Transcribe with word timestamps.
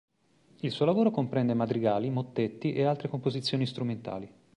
Il 0.61 0.71
suo 0.71 0.85
lavoro 0.85 1.11
comprende 1.11 1.53
Madrigali, 1.53 2.09
Mottetti 2.09 2.73
e 2.73 2.85
altre 2.85 3.07
composizioni 3.07 3.67
strumentali. 3.67 4.27